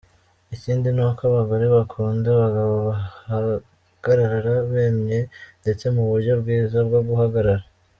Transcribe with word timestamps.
Ikindi 0.55 0.87
ni 0.95 1.01
uko 1.07 1.21
abagore 1.29 1.65
bakunda 1.75 2.27
abagabo 2.35 2.73
bahagarara 2.87 4.53
bemye 4.71 5.19
ndetse 5.61 5.85
mu 5.95 6.03
buryo 6.09 6.31
bwiza 6.41 6.77
bwo 6.87 7.01
guhagarara. 7.09 7.63